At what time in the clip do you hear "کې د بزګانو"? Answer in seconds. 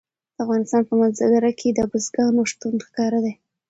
1.59-2.41